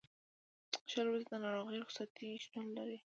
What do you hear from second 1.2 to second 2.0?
د ناروغۍ